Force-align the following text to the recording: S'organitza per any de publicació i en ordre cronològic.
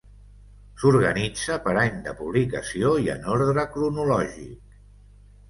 S'organitza 0.83 1.57
per 1.65 1.75
any 1.81 1.99
de 2.07 2.15
publicació 2.23 2.95
i 3.05 3.13
en 3.17 3.29
ordre 3.35 3.67
cronològic. 3.77 4.75